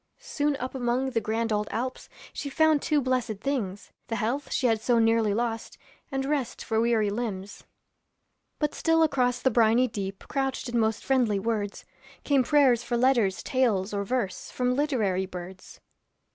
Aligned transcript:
Soon 0.17 0.55
up 0.55 0.73
among 0.73 1.11
the 1.11 1.21
grand 1.21 1.53
old 1.53 1.67
Alps 1.69 2.09
She 2.33 2.49
found 2.49 2.81
two 2.81 3.01
blessed 3.03 3.37
things: 3.39 3.91
The 4.07 4.15
health 4.15 4.51
she 4.51 4.65
had 4.65 4.81
so 4.81 4.97
nearly 4.97 5.31
lost, 5.31 5.77
And 6.11 6.25
rest 6.25 6.65
for 6.65 6.79
weary 6.81 7.11
limbs. 7.11 7.65
But 8.57 8.73
still 8.73 9.03
across 9.03 9.39
the 9.43 9.51
briny 9.51 9.87
deep 9.87 10.23
Couched 10.27 10.67
in 10.69 10.79
most 10.79 11.05
friendly 11.05 11.37
words, 11.37 11.85
Came 12.23 12.43
prayers 12.43 12.81
for 12.81 12.97
letters, 12.97 13.43
tales, 13.43 13.93
or 13.93 14.03
verse, 14.03 14.49
From 14.49 14.73
literary 14.73 15.27
birds. 15.27 15.79